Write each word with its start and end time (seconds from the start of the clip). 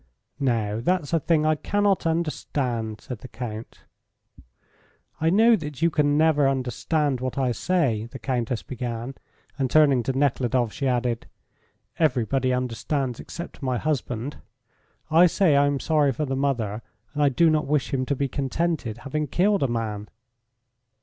"Now, 0.39 0.79
that's 0.81 1.13
a 1.13 1.19
thing 1.19 1.45
I 1.45 1.53
cannot 1.53 2.07
understand," 2.07 3.01
said 3.01 3.19
the 3.19 3.27
Count. 3.27 3.83
"I 5.19 5.29
know 5.29 5.55
that 5.55 5.83
you 5.83 5.91
never 5.95 6.45
can 6.45 6.49
understand 6.51 7.19
what 7.21 7.37
I 7.37 7.51
say," 7.51 8.07
the 8.09 8.17
Countess 8.17 8.63
began, 8.63 9.13
and 9.59 9.69
turning 9.69 10.01
to 10.01 10.17
Nekhludoff, 10.17 10.73
she 10.73 10.87
added: 10.87 11.27
"Everybody 11.99 12.51
understands 12.51 13.19
except 13.19 13.61
my 13.61 13.77
husband. 13.77 14.37
I 15.11 15.27
say 15.27 15.55
I 15.55 15.67
am 15.67 15.79
sorry 15.79 16.11
for 16.13 16.25
the 16.25 16.35
mother, 16.35 16.81
and 17.13 17.21
I 17.21 17.29
do 17.29 17.51
not 17.51 17.67
wish 17.67 17.93
him 17.93 18.03
to 18.07 18.15
be 18.15 18.27
contented, 18.27 18.97
having 19.05 19.27
killed 19.27 19.61
a 19.61 19.67
man." 19.67 20.09